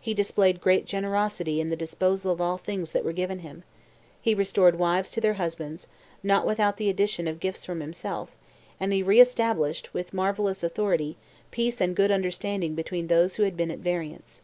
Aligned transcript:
He 0.00 0.12
displayed 0.12 0.60
great 0.60 0.86
generosity 0.86 1.60
in 1.60 1.70
the 1.70 1.76
disposal 1.76 2.32
of 2.32 2.40
all 2.40 2.58
things 2.58 2.90
that 2.90 3.04
were 3.04 3.12
given 3.12 3.38
him. 3.38 3.62
He 4.20 4.34
restored 4.34 4.76
wives 4.76 5.08
to 5.12 5.20
their 5.20 5.34
husbands, 5.34 5.86
not 6.20 6.44
without 6.44 6.78
the 6.78 6.88
addition 6.90 7.28
of 7.28 7.38
gifts 7.38 7.64
from 7.64 7.78
himself, 7.78 8.34
and 8.80 8.92
he 8.92 9.04
re 9.04 9.20
established, 9.20 9.94
with 9.94 10.12
marvellous 10.12 10.64
authority, 10.64 11.16
peace 11.52 11.80
and 11.80 11.94
good 11.94 12.10
understanding 12.10 12.74
between 12.74 13.06
those 13.06 13.36
who 13.36 13.44
had 13.44 13.56
been 13.56 13.70
at 13.70 13.78
variance. 13.78 14.42